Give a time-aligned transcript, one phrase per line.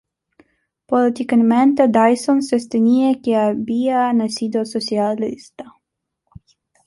[0.87, 5.75] Políticamente Dyson sostenía que había nacido socialista.